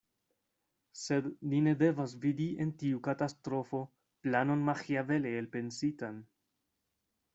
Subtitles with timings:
[1.01, 3.83] Sed ni ne devas vidi en tiu katastrofo
[4.29, 6.19] planon maĥiavele elpensitan.